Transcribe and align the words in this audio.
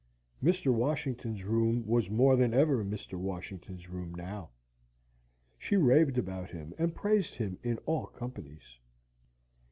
Mr. 0.43 0.73
Washington's 0.73 1.43
room 1.43 1.85
was 1.85 2.09
more 2.09 2.35
than 2.35 2.55
ever 2.55 2.83
Mr. 2.83 3.19
Washington's 3.19 3.87
room 3.87 4.15
now. 4.15 4.49
She 5.59 5.75
raved 5.75 6.17
about 6.17 6.49
him 6.49 6.73
and 6.79 6.95
praised 6.95 7.35
him 7.35 7.59
in 7.61 7.77
all 7.85 8.07
companies. 8.07 8.79